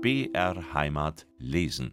[0.00, 1.92] BR Heimat lesen.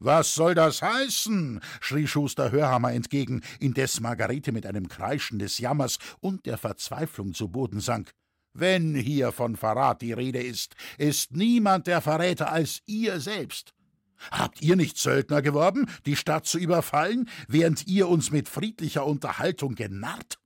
[0.00, 1.60] Was soll das heißen?
[1.80, 7.48] schrie Schuster Hörhammer entgegen, indes Margarete mit einem Kreischen des Jammers und der Verzweiflung zu
[7.48, 8.10] Boden sank.
[8.54, 13.72] Wenn hier von Verrat die Rede ist, ist niemand der Verräter als ihr selbst.
[14.32, 19.76] Habt ihr nicht Söldner geworben, die Stadt zu überfallen, während ihr uns mit friedlicher Unterhaltung
[19.76, 20.40] genarrt?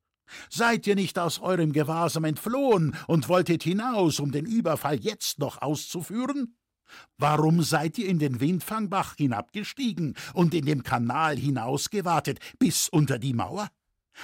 [0.51, 5.63] Seid ihr nicht aus eurem Gewahrsam entflohen und wolltet hinaus, um den Überfall jetzt noch
[5.63, 6.55] auszuführen?
[7.17, 13.33] Warum seid ihr in den Windfangbach hinabgestiegen und in dem Kanal hinausgewartet bis unter die
[13.33, 13.69] Mauer?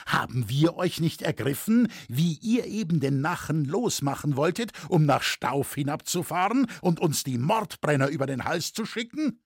[0.05, 5.75] Haben wir euch nicht ergriffen, wie ihr eben den Nachen losmachen wolltet, um nach Stauf
[5.75, 9.41] hinabzufahren und uns die Mordbrenner über den Hals zu schicken?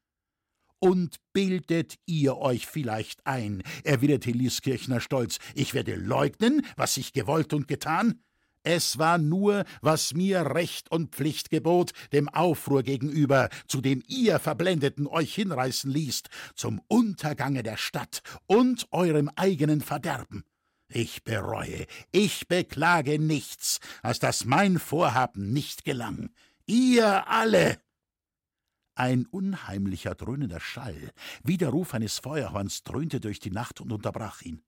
[0.80, 7.54] Und bildet ihr euch vielleicht ein, erwiderte Lieskirchner stolz, ich werde leugnen, was ich gewollt
[7.54, 8.22] und getan?
[8.64, 14.40] Es war nur, was mir Recht und Pflicht gebot, dem Aufruhr gegenüber, zu dem ihr
[14.40, 20.44] Verblendeten euch hinreißen ließt, zum Untergange der Stadt und eurem eigenen Verderben.
[20.92, 26.32] Ich bereue, ich beklage nichts, als dass mein Vorhaben nicht gelang.
[26.66, 27.80] Ihr alle!
[28.96, 31.12] Ein unheimlicher dröhnender Schall,
[31.44, 34.62] wie der Ruf eines Feuerhorns, dröhnte durch die Nacht und unterbrach ihn.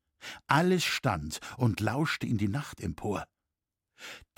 [0.48, 3.26] Alles stand und lauschte in die Nacht empor.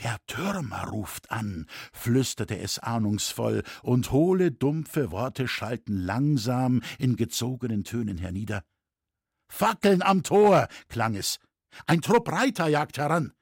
[0.02, 7.84] Der Türmer ruft an, flüsterte es ahnungsvoll, und hohle, dumpfe Worte schallten langsam in gezogenen
[7.84, 8.64] Tönen hernieder.
[9.50, 11.40] Fackeln am Tor, klang es.
[11.86, 13.34] Ein Trupp Reiter jagt heran.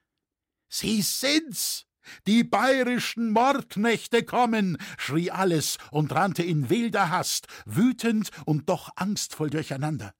[0.70, 1.86] Sie sind's!
[2.26, 9.50] Die bayerischen Mordknechte kommen, schrie alles und rannte in wilder Hast, wütend und doch angstvoll
[9.50, 10.14] durcheinander.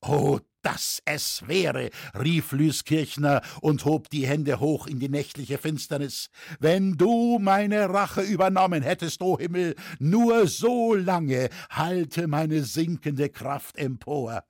[0.00, 6.30] Oh, dass es wäre, rief Lüskirchner und hob die Hände hoch in die nächtliche Finsternis.
[6.60, 13.76] Wenn du meine Rache übernommen hättest, o Himmel, nur so lange halte meine sinkende Kraft
[13.76, 14.44] empor.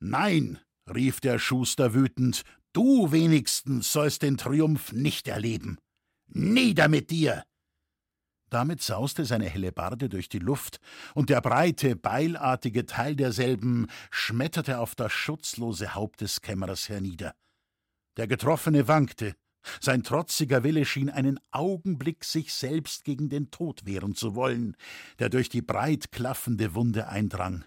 [0.00, 0.58] Nein,
[0.92, 2.42] rief der Schuster wütend,
[2.72, 5.78] du wenigstens sollst den Triumph nicht erleben.
[6.28, 7.44] Nieder mit dir!
[8.50, 10.80] Damit sauste seine Hellebarde durch die Luft,
[11.14, 17.34] und der breite, beilartige Teil derselben schmetterte auf das schutzlose Haupt des Kämmerers hernieder.
[18.16, 19.34] Der Getroffene wankte,
[19.80, 24.76] sein trotziger Wille schien einen Augenblick sich selbst gegen den Tod wehren zu wollen,
[25.18, 27.64] der durch die breit klaffende Wunde eindrang.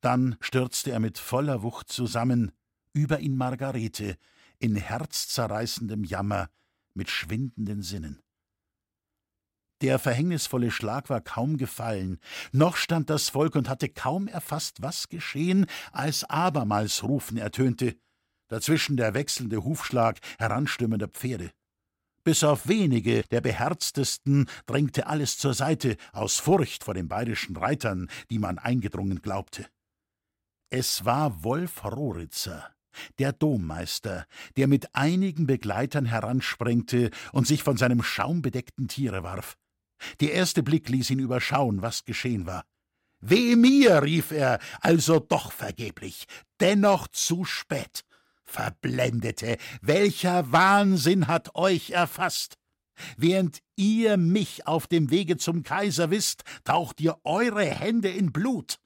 [0.00, 2.52] Dann stürzte er mit voller Wucht zusammen,
[2.92, 4.16] über ihn Margarete,
[4.58, 6.50] in herzzerreißendem Jammer,
[6.94, 8.20] mit schwindenden Sinnen.
[9.80, 12.18] Der verhängnisvolle Schlag war kaum gefallen,
[12.52, 17.96] noch stand das Volk und hatte kaum erfasst, was geschehen, als abermals Rufen ertönte,
[18.48, 21.50] dazwischen der wechselnde Hufschlag heranstürmender Pferde.
[22.24, 28.10] Bis auf wenige der beherztesten drängte alles zur Seite, aus Furcht vor den bayerischen Reitern,
[28.30, 29.66] die man eingedrungen glaubte.
[30.68, 32.70] Es war Wolf Roritzer,
[33.18, 34.26] der Dommeister,
[34.56, 39.56] der mit einigen Begleitern heransprengte und sich von seinem schaumbedeckten Tiere warf.
[40.20, 42.64] Der erste Blick ließ ihn überschauen, was geschehen war.
[43.20, 46.26] Weh mir, rief er, also doch vergeblich,
[46.58, 48.04] dennoch zu spät.
[48.44, 52.56] Verblendete, welcher Wahnsinn hat euch erfasst?
[53.16, 58.78] Während ihr mich auf dem Wege zum Kaiser wisst, taucht ihr eure Hände in Blut.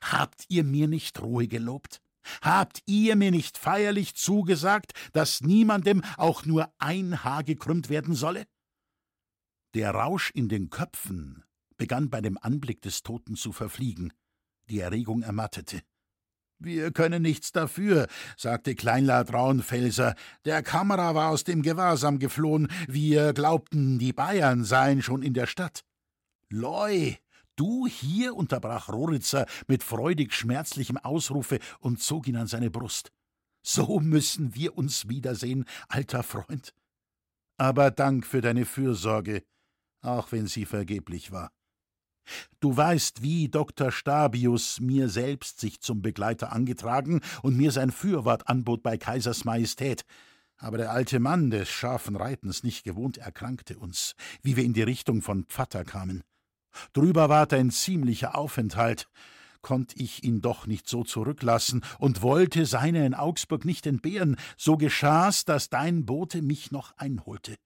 [0.00, 2.00] Habt ihr mir nicht Ruhe gelobt?
[2.42, 8.46] Habt ihr mir nicht feierlich zugesagt, dass niemandem auch nur ein Haar gekrümmt werden solle?
[9.74, 11.44] Der Rausch in den Köpfen
[11.76, 14.12] begann bei dem Anblick des Toten zu verfliegen.
[14.68, 15.82] Die Erregung ermattete.
[16.58, 18.06] Wir können nichts dafür,
[18.36, 20.14] sagte Kleinlad Raunfelser.
[20.46, 22.68] Der Kammerer war aus dem Gewahrsam geflohen.
[22.88, 25.84] Wir glaubten, die Bayern seien schon in der Stadt.
[26.48, 27.18] Loi,
[27.56, 28.34] du hier?
[28.34, 33.12] unterbrach Roritzer mit freudig schmerzlichem Ausrufe und zog ihn an seine Brust.
[33.62, 36.72] So müssen wir uns wiedersehen, alter Freund.
[37.58, 39.42] Aber Dank für deine Fürsorge
[40.06, 41.50] auch wenn sie vergeblich war.
[42.60, 43.92] Du weißt, wie Dr.
[43.92, 50.04] Stabius mir selbst sich zum Begleiter angetragen und mir sein Fürwort anbot bei Kaisers Majestät.
[50.58, 54.82] Aber der alte Mann des scharfen Reitens nicht gewohnt erkrankte uns, wie wir in die
[54.82, 56.22] Richtung von Pfatter kamen.
[56.92, 59.08] Drüber ward ein ziemlicher Aufenthalt,
[59.62, 64.76] konnt ich ihn doch nicht so zurücklassen und wollte seine in Augsburg nicht entbehren, so
[64.76, 67.56] geschah's, dass dein Bote mich noch einholte.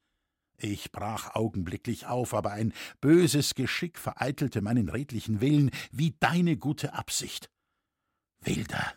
[0.62, 6.92] Ich brach augenblicklich auf, aber ein böses Geschick vereitelte meinen redlichen Willen wie deine gute
[6.92, 7.50] Absicht.
[8.42, 8.92] Wilder,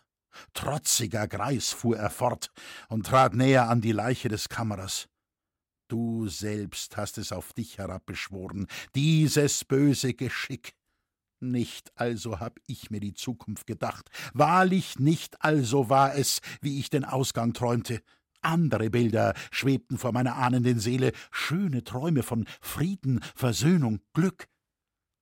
[0.53, 2.51] trotziger Greis fuhr er fort
[2.89, 5.07] und trat näher an die Leiche des Kammerers.
[5.87, 10.75] Du selbst hast es auf dich herabbeschworen, dieses böse Geschick.
[11.39, 16.89] Nicht also hab ich mir die Zukunft gedacht, wahrlich nicht also war es, wie ich
[16.89, 18.01] den Ausgang träumte.
[18.43, 24.47] Andere Bilder schwebten vor meiner ahnenden Seele, schöne Träume von Frieden, Versöhnung, Glück.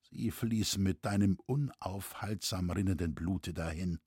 [0.10, 4.00] Sie fließen mit deinem unaufhaltsam rinnenden Blute dahin.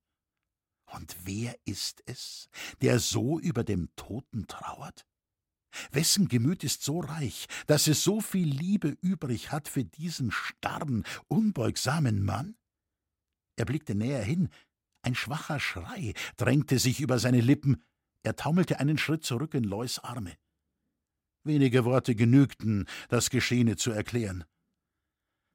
[0.86, 2.48] Und wer ist es,
[2.82, 5.06] der so über dem Toten trauert?
[5.90, 11.04] Wessen Gemüt ist so reich, dass es so viel Liebe übrig hat für diesen starren,
[11.28, 12.56] unbeugsamen Mann?
[13.56, 14.50] Er blickte näher hin,
[15.02, 17.82] ein schwacher Schrei drängte sich über seine Lippen,
[18.24, 20.32] er taumelte einen Schritt zurück in Lois Arme.
[21.44, 24.44] Wenige Worte genügten, das Geschehene zu erklären.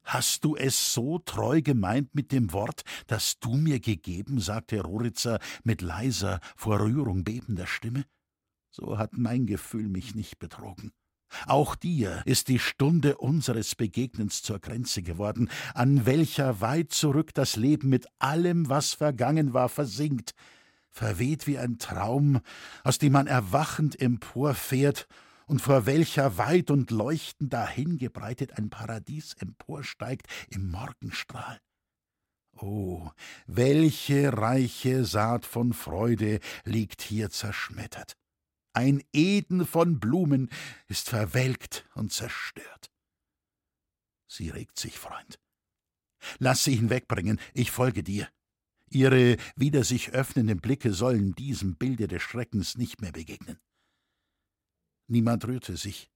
[0.04, 4.40] Hast du es so treu gemeint mit dem Wort, das du mir gegeben?
[4.40, 8.06] sagte Roritzer mit leiser, vor Rührung bebender Stimme.
[8.72, 10.92] So hat mein Gefühl mich nicht betrogen.
[11.46, 17.56] Auch dir ist die Stunde unseres Begegnens zur Grenze geworden, an welcher weit zurück das
[17.56, 20.34] Leben mit allem, was vergangen war, versinkt,
[20.92, 22.42] verweht wie ein Traum,
[22.84, 25.08] aus dem man erwachend emporfährt
[25.48, 31.60] und vor welcher weit und leuchtend dahingebreitet ein Paradies emporsteigt im Morgenstrahl.
[32.62, 33.10] Oh,
[33.48, 38.18] welche reiche Saat von Freude liegt hier zerschmettert.
[38.74, 40.50] Ein Eden von Blumen
[40.88, 42.92] ist verwelkt und zerstört.
[44.28, 45.40] Sie regt sich, Freund.
[46.38, 48.28] Lass sie hinwegbringen, ich folge dir.
[48.92, 53.58] Ihre wieder sich öffnenden Blicke sollen diesem Bilde des Schreckens nicht mehr begegnen.
[55.08, 56.10] Niemand rührte sich.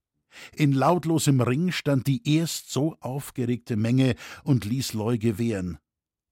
[0.52, 5.78] In lautlosem Ring stand die erst so aufgeregte Menge und ließ Leu gewähren.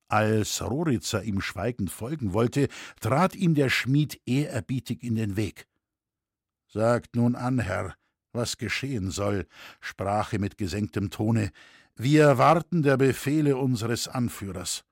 [0.08, 2.68] Als Roritzer ihm schweigend folgen wollte,
[3.00, 5.66] trat ihm der Schmied ehrerbietig in den Weg.
[6.68, 7.96] Sagt nun an, Herr,
[8.32, 9.46] was geschehen soll,
[9.80, 11.50] sprach er mit gesenktem Tone.
[11.96, 14.84] Wir erwarten der Befehle unseres Anführers.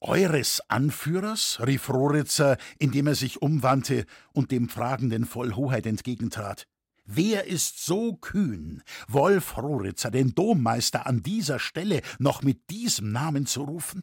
[0.00, 1.58] Eures Anführers?
[1.66, 6.66] rief Roritzer, indem er sich umwandte und dem Fragenden voll Hoheit entgegentrat.
[7.06, 13.46] Wer ist so kühn, Wolf Roritzer, den Dommeister, an dieser Stelle noch mit diesem Namen
[13.46, 14.02] zu rufen?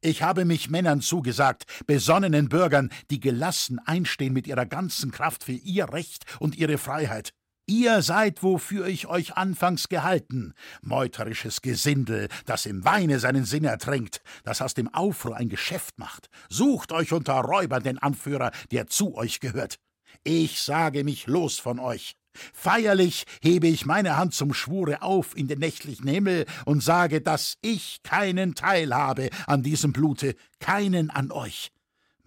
[0.00, 5.52] Ich habe mich Männern zugesagt, besonnenen Bürgern, die gelassen einstehen mit ihrer ganzen Kraft für
[5.52, 7.32] ihr Recht und ihre Freiheit.
[7.68, 14.22] Ihr seid, wofür ich euch anfangs gehalten, meuterisches Gesindel, das im Weine seinen Sinn ertränkt,
[14.44, 16.28] das aus dem Aufruhr ein Geschäft macht.
[16.48, 19.80] Sucht euch unter Räubern den Anführer, der zu euch gehört.
[20.22, 22.14] Ich sage mich los von euch.
[22.52, 27.56] Feierlich hebe ich meine Hand zum Schwure auf in den nächtlichen Himmel und sage, dass
[27.62, 31.72] ich keinen Teil habe an diesem Blute, keinen an euch.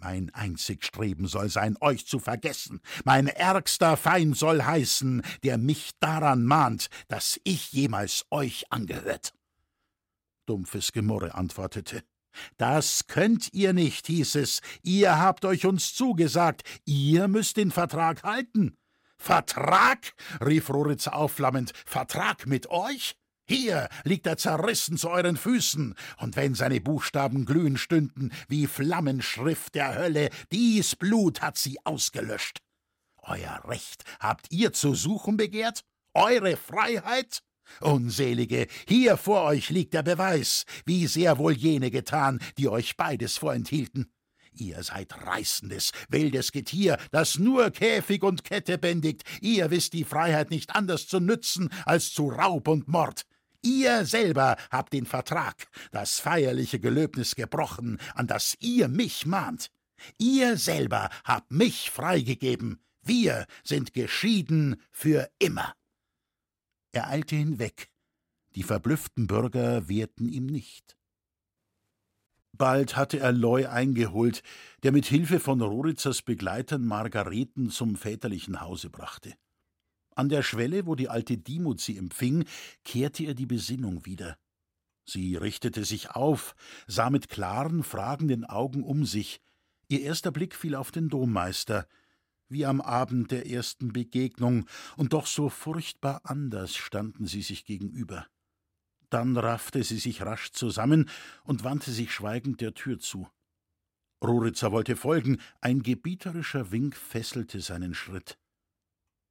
[0.02, 2.80] Mein einzig Streben soll sein, euch zu vergessen.
[3.04, 9.34] Mein ärgster Feind soll heißen, der mich daran mahnt, dass ich jemals euch angehört.
[10.46, 12.04] Dumpfes Gemurre antwortete.
[12.58, 14.62] Das könnt ihr nicht, hieß es.
[14.84, 16.64] Ihr habt euch uns zugesagt.
[16.86, 18.78] Ihr müsst den Vertrag halten.
[19.18, 20.14] Vertrag?
[20.44, 21.74] rief Roritz aufflammend.
[21.86, 23.18] Vertrag mit euch?
[23.50, 29.74] Hier liegt er zerrissen zu euren Füßen, und wenn seine Buchstaben glühen stünden wie Flammenschrift
[29.74, 32.60] der Hölle, dies Blut hat sie ausgelöscht.
[33.24, 35.84] Euer Recht habt ihr zu suchen begehrt?
[36.14, 37.42] Eure Freiheit?
[37.82, 43.38] Unselige, hier vor euch liegt der Beweis, wie sehr wohl jene getan, die euch beides
[43.38, 44.12] vorenthielten.
[44.52, 49.24] Ihr seid reißendes, wildes Getier, das nur Käfig und Kette bändigt.
[49.42, 53.26] Ihr wisst die Freiheit nicht anders zu nützen als zu Raub und Mord.
[53.62, 59.72] Ihr selber habt den Vertrag, das feierliche Gelöbnis gebrochen, an das ihr mich mahnt.
[60.18, 62.82] Ihr selber habt mich freigegeben.
[63.02, 65.74] Wir sind geschieden für immer.
[66.92, 67.90] Er eilte hinweg.
[68.56, 70.98] Die verblüfften Bürger wehrten ihm nicht.
[72.54, 74.44] Bald hatte er Loy eingeholt,
[74.84, 79.34] der mit Hilfe von Roritzers Begleitern Margareten zum väterlichen Hause brachte.
[80.20, 82.44] An der Schwelle, wo die alte Dimut sie empfing,
[82.84, 84.38] kehrte ihr die Besinnung wieder.
[85.06, 86.58] Sie richtete sich auf,
[86.88, 89.40] sah mit klaren, fragenden Augen um sich.
[89.88, 91.88] Ihr erster Blick fiel auf den Dommeister,
[92.50, 94.66] wie am Abend der ersten Begegnung,
[94.98, 98.28] und doch so furchtbar anders standen sie sich gegenüber.
[99.10, 101.10] Dann raffte sie sich rasch zusammen
[101.46, 103.30] und wandte sich schweigend der Tür zu.
[104.22, 108.38] Ruritzer wollte folgen, ein gebieterischer Wink fesselte seinen Schritt.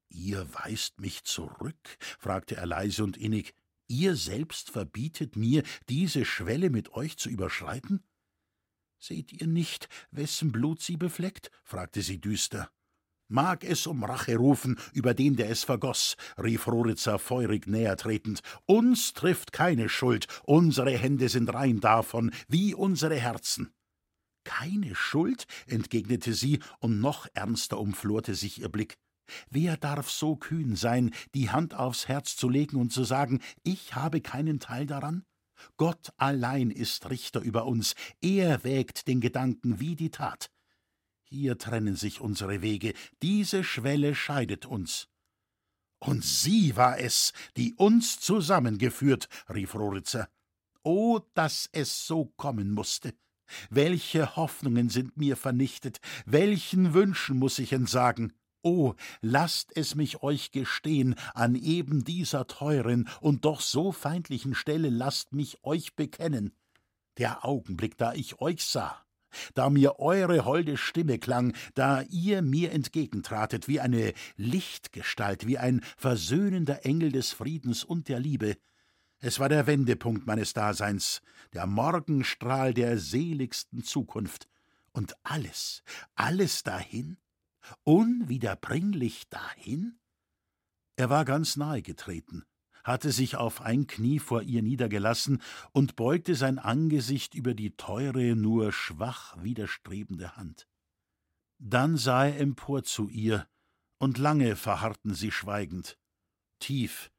[0.09, 1.99] Ihr weist mich zurück?
[2.19, 3.55] fragte er leise und innig.
[3.89, 8.03] Ihr selbst verbietet mir, diese Schwelle mit euch zu überschreiten?
[8.99, 11.51] Seht ihr nicht, wessen Blut sie befleckt?
[11.63, 12.71] fragte sie düster.
[13.31, 18.41] Mag es um Rache rufen über den, der es vergoß, rief Roritzer feurig näher tretend.
[18.65, 23.71] Uns trifft keine Schuld, unsere Hände sind rein davon, wie unsere Herzen.
[24.45, 25.47] Keine Schuld?
[25.67, 28.97] entgegnete sie, und noch ernster umflorte sich ihr Blick.
[29.51, 33.95] Wer darf so kühn sein, die Hand aufs Herz zu legen und zu sagen, ich
[33.95, 35.25] habe keinen Teil daran?
[35.77, 40.51] Gott allein ist Richter über uns, er wägt den Gedanken wie die Tat.
[41.23, 45.09] Hier trennen sich unsere Wege, diese Schwelle scheidet uns.
[46.01, 50.29] Und sie war es, die uns zusammengeführt, rief Roritzer.
[50.85, 53.15] Oh, dass es so kommen musste!
[53.71, 58.33] Welche Hoffnungen sind mir vernichtet, welchen Wünschen muss ich entsagen!
[58.63, 64.91] Oh, lasst es mich euch gestehen, an eben dieser teuren und doch so feindlichen Stelle
[64.91, 66.53] lasst mich euch bekennen.
[67.19, 69.05] Der Augenblick, da ich euch sah,
[69.55, 75.83] da mir eure holde Stimme klang, da ihr mir entgegentratet wie eine Lichtgestalt, wie ein
[75.97, 78.57] versöhnender Engel des Friedens und der Liebe,
[79.21, 81.23] es war der Wendepunkt meines Daseins,
[81.53, 84.49] der Morgenstrahl der seligsten Zukunft.
[84.93, 85.83] Und alles,
[86.15, 87.19] alles dahin?
[87.85, 89.99] Unwiederbringlich dahin?
[90.97, 92.45] Er war ganz nahe getreten,
[92.85, 98.35] hatte sich auf ein Knie vor ihr niedergelassen und beugte sein Angesicht über die teure,
[98.35, 100.69] nur schwach widerstrebende Hand.
[101.59, 103.49] Dann sah er empor zu ihr,
[103.99, 105.99] und lange verharrten sie schweigend.
[106.61, 107.11] Tief,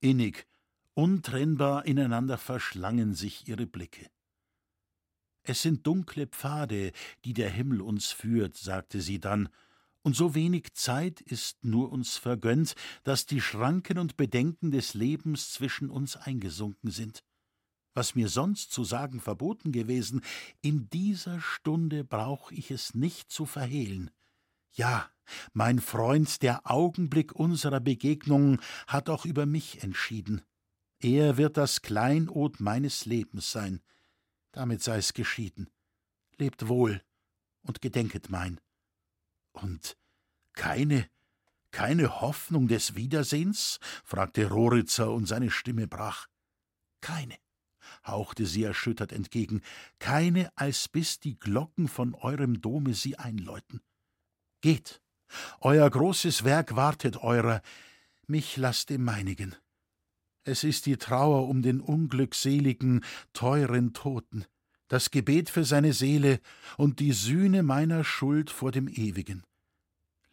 [0.00, 0.46] innig,
[0.94, 4.10] untrennbar ineinander verschlangen sich ihre Blicke.
[5.44, 6.92] Es sind dunkle Pfade,
[7.24, 9.48] die der Himmel uns führt, sagte sie dann,
[10.02, 15.52] und so wenig Zeit ist nur uns vergönnt, dass die Schranken und Bedenken des Lebens
[15.52, 17.24] zwischen uns eingesunken sind.
[17.94, 20.22] Was mir sonst zu sagen verboten gewesen,
[20.60, 24.10] in dieser Stunde brauch ich es nicht zu verhehlen.
[24.72, 25.10] Ja,
[25.52, 30.42] mein Freund, der Augenblick unserer Begegnung hat auch über mich entschieden.
[30.98, 33.82] Er wird das Kleinod meines Lebens sein.
[34.52, 35.68] Damit sei es geschieden.
[36.38, 37.02] Lebt wohl
[37.62, 38.60] und gedenket mein.
[39.52, 39.96] Und
[40.52, 41.08] keine,
[41.70, 43.78] keine Hoffnung des Wiedersehens?
[44.04, 46.28] fragte Roritzer und seine Stimme brach.
[47.00, 47.36] Keine,
[48.06, 49.62] hauchte sie erschüttert entgegen,
[49.98, 53.80] keine, als bis die Glocken von eurem Dome sie einläuten.
[54.60, 55.02] Geht,
[55.60, 57.62] euer großes Werk wartet eurer,
[58.26, 59.56] mich lasst im meinigen.
[60.44, 64.44] Es ist die Trauer um den unglückseligen, teuren Toten,
[64.92, 66.38] das Gebet für seine Seele
[66.76, 69.42] und die Sühne meiner Schuld vor dem Ewigen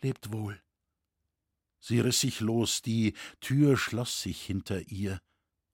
[0.01, 0.61] lebt wohl.
[1.79, 5.21] Sie riß sich los, die Tür schloss sich hinter ihr.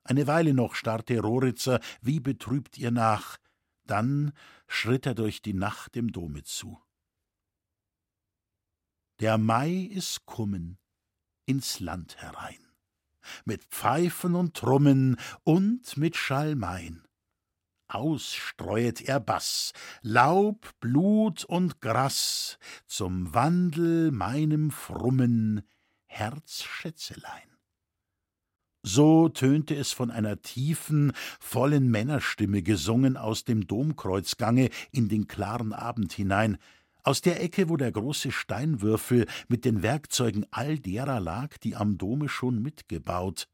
[0.03, 3.37] Eine Weile noch starrte Roritzer wie betrübt ihr nach,
[3.87, 4.33] dann
[4.67, 6.79] schritt er durch die Nacht dem Dome zu.
[9.19, 10.77] Der Mai ist kummen
[11.47, 12.63] ins Land herein,
[13.45, 17.04] mit Pfeifen und Trummen und mit Schalmein
[17.87, 25.61] ausstreuet er Bass, Laub, Blut und Gras, zum Wandel meinem frummen
[26.05, 27.55] Herzschätzelein.
[28.87, 35.73] So tönte es von einer tiefen, vollen Männerstimme gesungen aus dem Domkreuzgange in den klaren
[35.73, 36.59] Abend hinein,
[37.01, 41.97] aus der Ecke, wo der große Steinwürfel mit den Werkzeugen all derer lag, die am
[41.97, 43.47] Dome schon mitgebaut,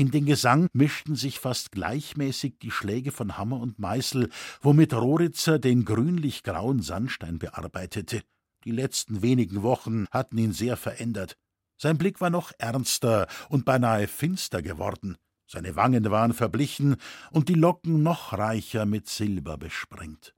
[0.00, 4.30] in den Gesang mischten sich fast gleichmäßig die Schläge von Hammer und Meißel,
[4.62, 8.22] womit Roritzer den grünlich-grauen Sandstein bearbeitete.
[8.64, 11.36] Die letzten wenigen Wochen hatten ihn sehr verändert.
[11.76, 15.18] Sein Blick war noch ernster und beinahe finster geworden.
[15.46, 16.96] Seine Wangen waren verblichen
[17.30, 20.34] und die Locken noch reicher mit Silber besprengt.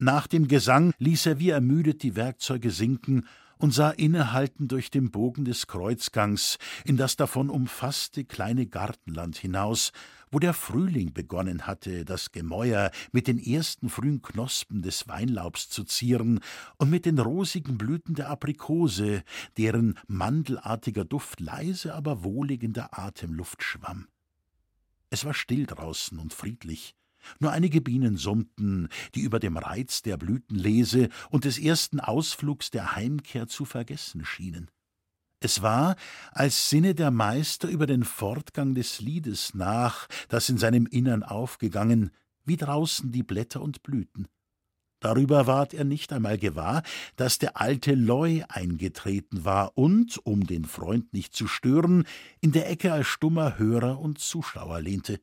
[0.00, 3.28] Nach dem Gesang ließ er wie ermüdet die Werkzeuge sinken
[3.60, 9.92] und sah innehaltend durch den Bogen des Kreuzgangs in das davon umfasste kleine Gartenland hinaus,
[10.30, 15.84] wo der Frühling begonnen hatte, das Gemäuer mit den ersten frühen Knospen des Weinlaubs zu
[15.84, 16.40] zieren
[16.78, 19.22] und mit den rosigen Blüten der Aprikose,
[19.58, 24.08] deren mandelartiger Duft leise, aber wohlig in der Atemluft schwamm.
[25.10, 26.94] Es war still draußen und friedlich,
[27.38, 32.94] nur einige Bienen summten, die über dem Reiz der Blütenlese und des ersten Ausflugs der
[32.96, 34.70] Heimkehr zu vergessen schienen.
[35.42, 35.96] Es war,
[36.32, 42.10] als sinne der Meister über den Fortgang des Liedes nach, das in seinem Innern aufgegangen,
[42.44, 44.28] wie draußen die Blätter und Blüten.
[45.00, 46.82] Darüber ward er nicht einmal gewahr,
[47.16, 52.04] dass der alte Leu eingetreten war und, um den Freund nicht zu stören,
[52.42, 55.20] in der Ecke als stummer Hörer und Zuschauer lehnte.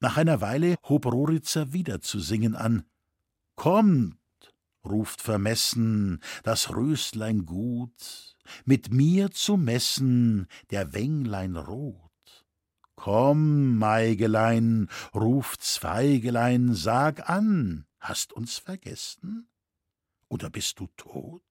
[0.00, 2.84] Nach einer Weile hob Roritzer wieder zu singen an.
[3.56, 4.16] Kommt,
[4.84, 12.04] ruft vermessen das Röslein gut, mit mir zu messen der Wänglein rot.
[12.94, 19.48] Komm, Maigelein, ruft's Feigelein, sag an, hast uns vergessen?
[20.28, 21.42] Oder bist du tot?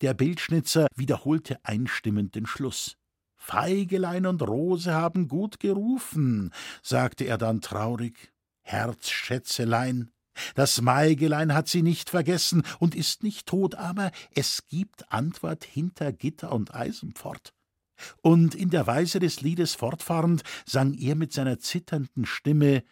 [0.00, 2.96] Der Bildschnitzer wiederholte einstimmend den Schluss.
[3.44, 6.50] Feigelein und Rose haben gut gerufen,
[6.82, 8.32] sagte er dann traurig.
[8.62, 10.10] Herzschätzelein,
[10.54, 16.10] das Maigelein hat sie nicht vergessen und ist nicht tot, aber es gibt Antwort hinter
[16.10, 17.52] Gitter und Eisenpfort.
[18.22, 22.82] Und in der Weise des Liedes fortfahrend sang er mit seiner zitternden Stimme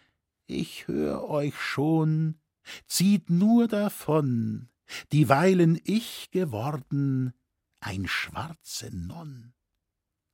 [0.45, 2.39] Ich hör euch schon,
[2.85, 4.69] zieht nur davon,
[5.11, 7.33] dieweilen ich geworden
[7.79, 9.55] ein schwarze Nonn.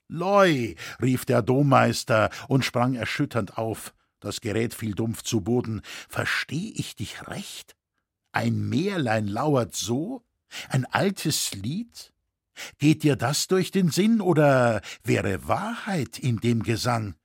[0.09, 3.93] Loi, rief der Dommeister und sprang erschütternd auf.
[4.19, 5.81] Das Gerät fiel dumpf zu Boden.
[6.09, 7.75] Versteh ich dich recht?
[8.31, 10.23] Ein Märlein lauert so?
[10.67, 12.11] Ein altes Lied?
[12.79, 17.15] Geht dir das durch den Sinn oder wäre Wahrheit in dem Gesang?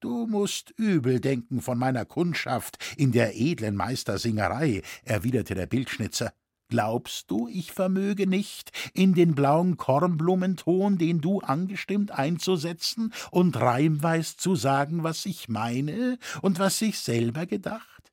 [0.00, 6.32] Du musst übel denken von meiner Kundschaft in der edlen Meistersingerei, erwiderte der Bildschnitzer.
[6.72, 14.38] Glaubst du, ich vermöge nicht, in den blauen Kornblumenton, den du angestimmt einzusetzen und reimweis
[14.38, 18.10] zu sagen, was ich meine und was ich selber gedacht?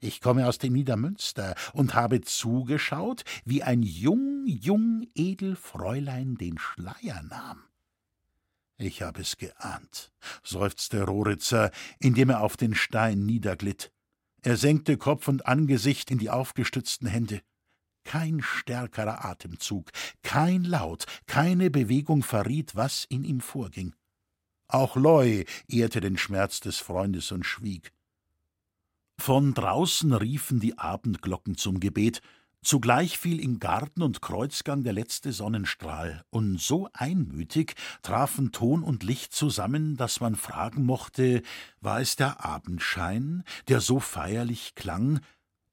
[0.00, 6.56] Ich komme aus dem Niedermünster und habe zugeschaut, wie ein jung, jung edel Fräulein den
[6.56, 7.62] Schleier nahm.
[8.78, 13.92] Ich hab es geahnt, seufzte Roritzer, indem er auf den Stein niederglitt.
[14.40, 17.42] Er senkte Kopf und Angesicht in die aufgestützten Hände.
[18.06, 19.90] Kein stärkerer Atemzug,
[20.22, 23.96] kein Laut, keine Bewegung verriet, was in ihm vorging.
[24.68, 27.92] Auch Loy ehrte den Schmerz des Freundes und schwieg.
[29.18, 32.22] Von draußen riefen die Abendglocken zum Gebet,
[32.62, 39.02] zugleich fiel in Garten und Kreuzgang der letzte Sonnenstrahl, und so einmütig trafen Ton und
[39.02, 41.42] Licht zusammen, dass man fragen mochte,
[41.80, 45.20] war es der Abendschein, der so feierlich klang,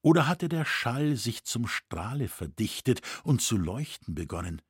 [0.04, 4.60] oder hatte der Schall sich zum Strahle verdichtet und zu leuchten begonnen?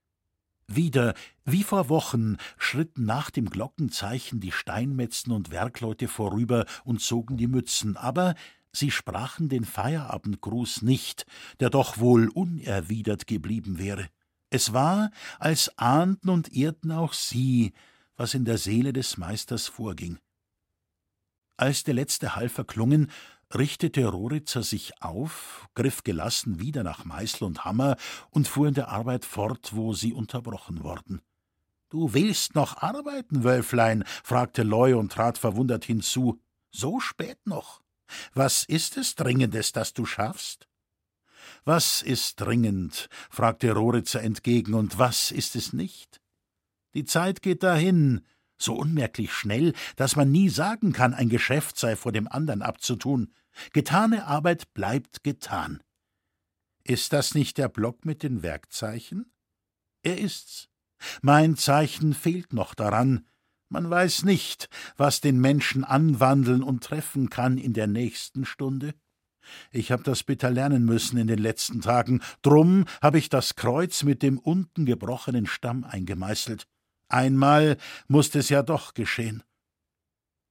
[0.69, 7.37] Wieder, wie vor Wochen, schritten nach dem Glockenzeichen die Steinmetzen und Werkleute vorüber und zogen
[7.37, 8.35] die Mützen, aber
[8.77, 11.27] Sie sprachen den Feierabendgruß nicht,
[11.61, 14.09] der doch wohl unerwidert geblieben wäre.
[14.51, 17.73] Es war, als ahnten und ehrten auch sie,
[18.17, 20.19] was in der Seele des Meisters vorging.
[21.57, 23.13] Als der letzte Hall verklungen,
[23.57, 27.97] richtete Roritzer sich auf, griff gelassen wieder nach Meißel und Hammer
[28.31, 31.21] und fuhr in der Arbeit fort, wo sie unterbrochen worden.
[31.91, 34.05] Du willst noch arbeiten, Wölflein?
[34.23, 36.41] fragte Leu und trat verwundert hinzu.
[36.71, 37.83] So spät noch?
[38.33, 40.69] Was ist es Dringendes, das du schaffst?
[41.65, 43.09] Was ist dringend?
[43.31, 46.21] fragte Roritzer entgegen, und was ist es nicht?
[46.95, 48.25] Die Zeit geht dahin,
[48.59, 53.33] so unmerklich schnell, dass man nie sagen kann, ein Geschäft sei vor dem andern abzutun.
[53.73, 55.83] Getane Arbeit bleibt getan.
[56.83, 59.33] Ist das nicht der Block mit den Werkzeichen?
[60.03, 60.69] Er ist's.
[61.23, 63.27] Mein Zeichen fehlt noch daran,
[63.75, 68.95] man weiß nicht, was den Menschen anwandeln und treffen kann in der nächsten Stunde.
[69.73, 74.03] Ich hab das bitter lernen müssen in den letzten Tagen, drum hab ich das Kreuz
[74.03, 76.67] mit dem unten gebrochenen Stamm eingemeißelt.
[77.09, 79.43] Einmal musste es ja doch geschehen.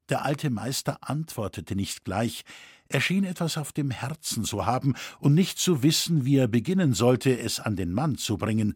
[0.09, 2.43] Der alte Meister antwortete nicht gleich,
[2.89, 6.93] er schien etwas auf dem Herzen zu haben und nicht zu wissen, wie er beginnen
[6.93, 8.75] sollte, es an den Mann zu bringen.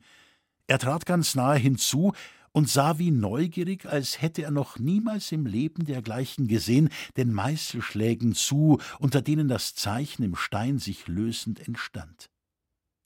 [0.68, 2.14] Er trat ganz nahe hinzu,
[2.58, 8.34] und sah wie neugierig, als hätte er noch niemals im Leben dergleichen gesehen, den Meißelschlägen
[8.34, 12.32] zu, unter denen das Zeichen im Stein sich lösend entstand.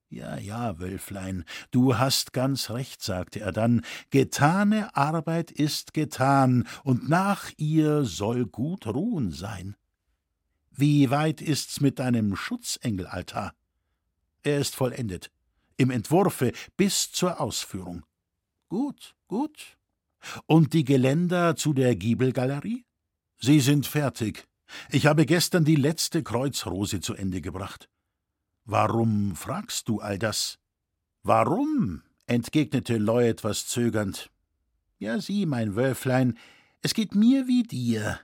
[0.09, 7.09] Ja, ja, Wölflein, du hast ganz recht, sagte er dann, getane Arbeit ist getan, und
[7.09, 9.75] nach ihr soll gut Ruhen sein.
[10.71, 13.53] Wie weit ist's mit deinem Schutzengelaltar?
[14.43, 15.31] Er ist vollendet,
[15.77, 18.03] im Entwurfe bis zur Ausführung.
[18.69, 19.77] Gut, gut.
[20.45, 22.85] Und die Geländer zu der Giebelgalerie?
[23.37, 24.47] Sie sind fertig.
[24.89, 27.89] Ich habe gestern die letzte Kreuzrose zu Ende gebracht.
[28.65, 30.57] Warum fragst du all das?
[31.23, 32.03] Warum?
[32.27, 34.29] entgegnete Loy etwas zögernd.
[34.99, 36.37] Ja, sieh, mein Wölflein,
[36.81, 38.19] es geht mir wie dir.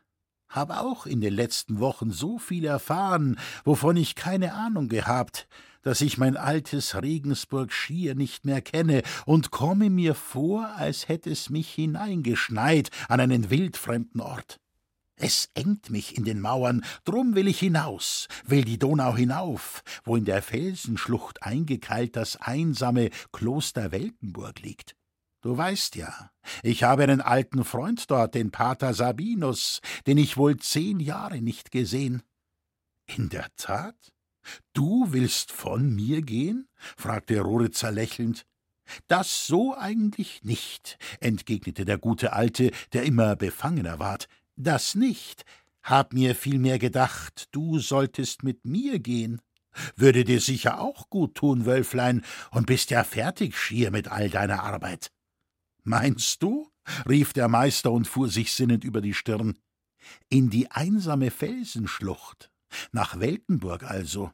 [0.49, 5.47] Habe auch in den letzten Wochen so viel erfahren, wovon ich keine Ahnung gehabt
[5.83, 11.29] dass ich mein altes Regensburg schier nicht mehr kenne und komme mir vor, als hätte
[11.29, 14.60] es mich hineingeschneit an einen wildfremden Ort.
[15.15, 20.17] Es engt mich in den Mauern, drum will ich hinaus, will die Donau hinauf, wo
[20.17, 24.96] in der Felsenschlucht eingekeilt das einsame Kloster Weltenburg liegt.
[25.41, 26.32] Du weißt ja,
[26.63, 31.71] ich habe einen alten Freund dort, den Pater Sabinus, den ich wohl zehn Jahre nicht
[31.71, 32.23] gesehen.
[33.06, 33.95] In der Tat?
[34.73, 36.67] Du willst von mir gehen?
[36.97, 38.45] fragte Roritzer lächelnd.
[39.08, 44.28] Das so eigentlich nicht, entgegnete der gute Alte, der immer befangener ward.
[44.56, 45.43] Das nicht.
[45.84, 49.41] Hab mir vielmehr gedacht, du solltest mit mir gehen.
[49.95, 54.63] Würde dir sicher auch gut tun, Wölflein, und bist ja fertig schier mit all deiner
[54.63, 55.12] Arbeit.
[55.88, 56.69] Meinst du?
[57.08, 59.58] rief der Meister und fuhr sich sinnend über die Stirn.
[60.28, 62.52] In die einsame Felsenschlucht,
[62.91, 64.32] nach Weltenburg also.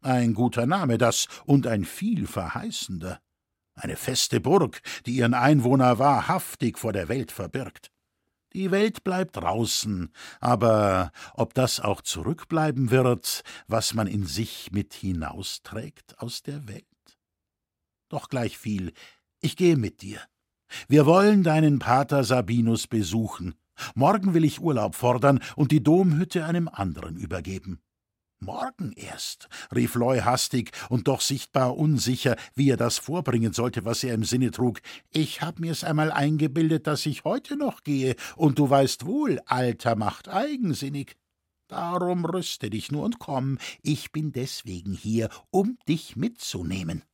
[0.00, 3.20] Ein guter Name das und ein viel verheißender.
[3.74, 7.92] Eine feste Burg, die ihren Einwohner wahrhaftig vor der Welt verbirgt.
[8.52, 14.94] Die Welt bleibt draußen, aber ob das auch zurückbleiben wird, was man in sich mit
[14.94, 16.86] hinausträgt aus der Welt?
[18.08, 18.92] Doch gleich viel,
[19.40, 20.20] ich gehe mit dir.
[20.88, 23.54] Wir wollen deinen Pater Sabinus besuchen.
[23.94, 27.80] Morgen will ich Urlaub fordern und die Domhütte einem anderen übergeben.
[28.42, 34.02] Morgen erst, rief Loy hastig und doch sichtbar unsicher, wie er das vorbringen sollte, was
[34.02, 34.80] er im Sinne trug.
[35.10, 39.94] Ich hab mir's einmal eingebildet, dass ich heute noch gehe, und du weißt wohl, Alter
[39.94, 41.16] macht eigensinnig.
[41.68, 47.04] Darum rüste dich nur und komm, ich bin deswegen hier, um dich mitzunehmen.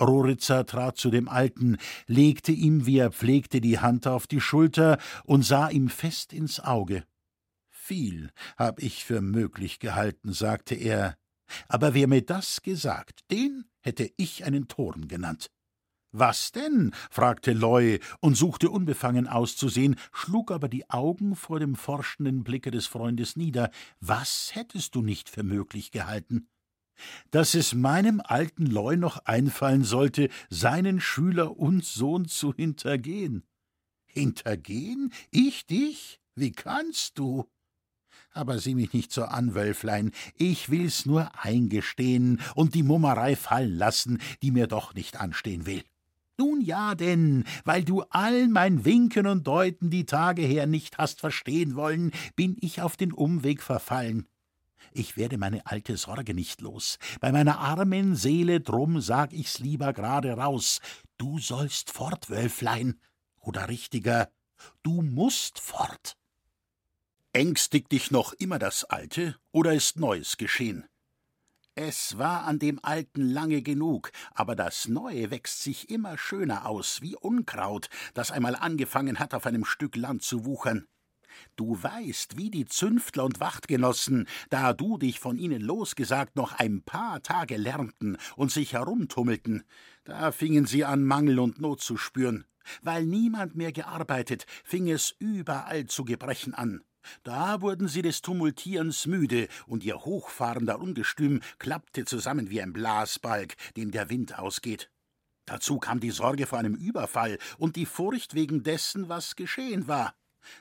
[0.00, 1.76] Roritzer trat zu dem Alten,
[2.06, 6.60] legte ihm, wie er pflegte, die Hand auf die Schulter und sah ihm fest ins
[6.60, 7.04] Auge
[7.82, 11.16] viel hab ich für möglich gehalten, sagte er,
[11.68, 15.50] aber wer mir das gesagt, den hätte ich einen Toren genannt.
[16.12, 16.94] Was denn?
[17.10, 22.86] fragte Loy und suchte unbefangen auszusehen, schlug aber die Augen vor dem forschenden Blicke des
[22.86, 23.70] Freundes nieder.
[24.00, 26.48] Was hättest du nicht für möglich gehalten?
[27.30, 33.44] Dass es meinem alten Loy noch einfallen sollte, seinen Schüler und Sohn zu hintergehen.
[34.06, 35.12] Hintergehen?
[35.30, 36.20] Ich dich?
[36.34, 37.46] Wie kannst du?
[38.34, 43.76] Aber sieh mich nicht so an, Wölflein, ich will's nur eingestehen und die Mummerei fallen
[43.76, 45.82] lassen, die mir doch nicht anstehen will.
[46.38, 51.20] Nun ja denn, weil du all mein Winken und Deuten die Tage her nicht hast
[51.20, 54.26] verstehen wollen, bin ich auf den Umweg verfallen.
[54.92, 56.98] Ich werde meine alte Sorge nicht los.
[57.20, 60.80] Bei meiner armen Seele drum sag ich's lieber gerade raus.
[61.18, 63.00] Du sollst fort, Wölflein.
[63.40, 64.30] Oder richtiger,
[64.82, 66.16] du musst fort.
[67.32, 70.84] Ängstigt dich noch immer das Alte oder ist Neues geschehen?
[71.74, 77.00] Es war an dem Alten lange genug, aber das Neue wächst sich immer schöner aus,
[77.00, 80.86] wie Unkraut, das einmal angefangen hat, auf einem Stück Land zu wuchern.
[81.56, 86.82] Du weißt, wie die Zünftler und Wachtgenossen, da du dich von ihnen losgesagt, noch ein
[86.82, 89.64] paar Tage lernten und sich herumtummelten,
[90.04, 92.44] da fingen sie an, Mangel und Not zu spüren.
[92.80, 96.82] Weil niemand mehr gearbeitet, fing es überall zu Gebrechen an.
[97.22, 103.56] Da wurden sie des Tumultierens müde, und ihr hochfahrender Ungestüm klappte zusammen wie ein Blasbalg,
[103.76, 104.90] dem der Wind ausgeht.
[105.44, 110.14] Dazu kam die Sorge vor einem Überfall und die Furcht wegen dessen, was geschehen war.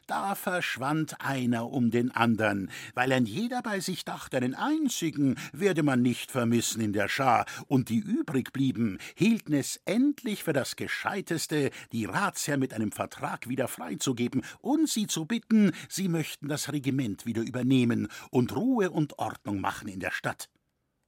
[0.07, 5.83] Da verschwand einer um den andern, weil ein jeder bei sich dachte, einen einzigen werde
[5.83, 10.75] man nicht vermissen in der Schar, und die übrig blieben, hielten es endlich für das
[10.75, 16.71] Gescheiteste, die Ratsherr mit einem Vertrag wieder freizugeben und sie zu bitten, sie möchten das
[16.71, 20.49] Regiment wieder übernehmen und Ruhe und Ordnung machen in der Stadt.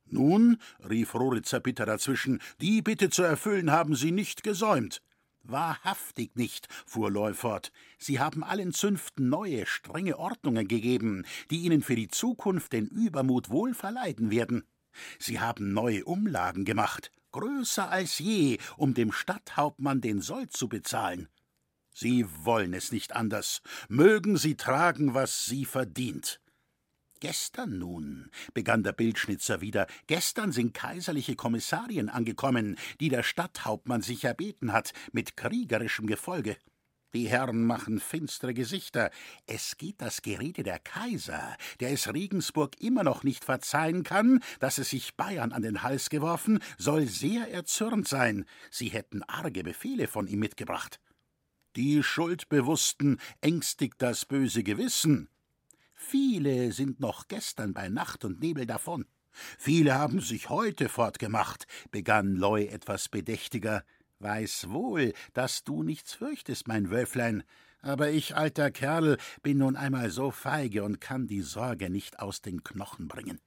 [0.05, 0.57] Nun,
[0.87, 5.01] rief Roritzer bitter dazwischen, die Bitte zu erfüllen haben sie nicht gesäumt.
[5.43, 7.73] Wahrhaftig nicht, fuhr Loy fort.
[7.97, 13.49] Sie haben allen Zünften neue, strenge Ordnungen gegeben, die ihnen für die Zukunft den Übermut
[13.49, 14.63] wohl verleiden werden.
[15.19, 21.27] Sie haben neue Umlagen gemacht, größer als je, um dem Stadthauptmann den Sold zu bezahlen.
[21.93, 23.61] Sie wollen es nicht anders.
[23.89, 26.39] Mögen sie tragen, was sie verdient.
[27.23, 34.25] Gestern nun, begann der Bildschnitzer wieder, gestern sind kaiserliche Kommissarien angekommen, die der Stadthauptmann sich
[34.25, 36.57] erbeten hat, mit kriegerischem Gefolge.
[37.13, 39.09] Die Herren machen finstere Gesichter.
[39.47, 44.77] Es geht das Gerede der Kaiser, der es Regensburg immer noch nicht verzeihen kann, dass
[44.77, 48.43] es sich Bayern an den Hals geworfen, soll sehr erzürnt sein.
[48.69, 50.99] Sie hätten arge Befehle von ihm mitgebracht.
[51.77, 55.29] Die Schuldbewussten ängstigt das böse Gewissen.
[56.05, 59.05] Viele sind noch gestern bei Nacht und Nebel davon.
[59.57, 63.83] Viele haben sich heute fortgemacht, begann Loy etwas bedächtiger.
[64.19, 67.43] Weiß wohl, dass du nichts fürchtest, mein Wölflein,
[67.81, 72.41] aber ich, alter Kerl, bin nun einmal so feige und kann die Sorge nicht aus
[72.41, 73.39] den Knochen bringen.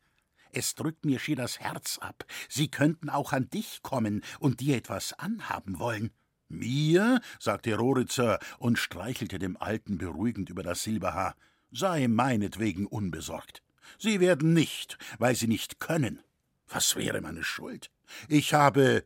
[0.51, 2.25] Es drückt mir schier das Herz ab.
[2.49, 6.11] Sie könnten auch an dich kommen und dir etwas anhaben wollen.
[6.49, 7.21] Mir?
[7.39, 11.37] sagte Roritzer und streichelte dem Alten beruhigend über das Silberhaar.
[11.71, 13.63] Sei meinetwegen unbesorgt.
[13.99, 16.21] Sie werden nicht, weil sie nicht können.
[16.69, 17.91] Was wäre meine Schuld?
[18.29, 19.05] Ich habe.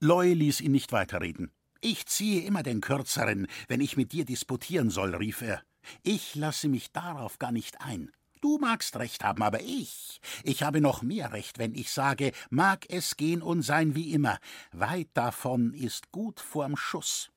[0.00, 1.50] Loy ließ ihn nicht weiterreden.
[1.80, 5.62] Ich ziehe immer den Kürzeren, wenn ich mit dir disputieren soll, rief er.
[6.02, 8.10] Ich lasse mich darauf gar nicht ein.
[8.40, 12.84] Du magst recht haben, aber ich, ich habe noch mehr Recht, wenn ich sage, mag
[12.90, 14.38] es gehen und sein wie immer.
[14.72, 17.30] Weit davon ist gut vorm Schuss.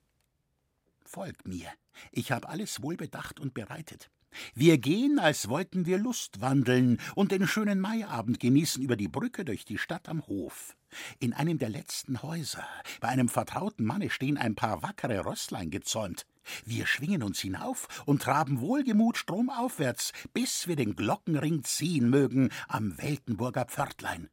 [1.05, 1.69] Folgt mir.
[2.11, 4.09] Ich habe alles wohl bedacht und bereitet.
[4.53, 9.45] Wir gehen, als wollten wir Lust wandeln und den schönen Maiabend genießen über die Brücke
[9.45, 10.75] durch die Stadt am Hof.
[11.19, 12.65] In einem der letzten Häuser,
[13.01, 16.25] bei einem vertrauten Manne, stehen ein paar wackere Rösslein gezäumt.
[16.65, 22.97] Wir schwingen uns hinauf und traben wohlgemut stromaufwärts, bis wir den Glockenring ziehen mögen am
[22.97, 24.29] Weltenburger Pförtlein.